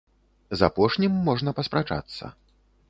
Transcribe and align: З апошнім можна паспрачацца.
З 0.61 0.69
апошнім 0.69 1.21
можна 1.29 1.55
паспрачацца. 1.61 2.37